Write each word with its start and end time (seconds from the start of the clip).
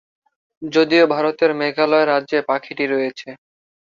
যদিও 0.61 1.03
ভারতের 1.07 1.51
মেঘালয় 1.59 2.05
রাজ্যে 2.05 2.39
পাখিটি 2.49 2.85
রয়েছে। 2.87 3.29